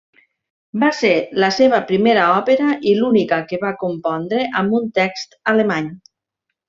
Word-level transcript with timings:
Va 0.83 0.87
ser 0.99 1.11
la 1.43 1.49
seva 1.57 1.81
primera 1.91 2.23
òpera 2.37 2.71
i 2.93 2.95
l'única 3.01 3.39
que 3.53 3.61
va 3.67 3.75
compondre 3.85 4.41
amb 4.63 4.79
un 4.81 4.89
text 5.01 5.39
alemany. 5.55 5.93